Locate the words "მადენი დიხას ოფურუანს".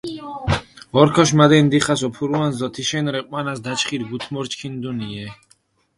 1.41-2.55